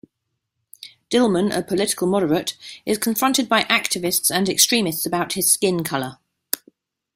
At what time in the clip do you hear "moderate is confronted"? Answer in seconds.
2.07-3.47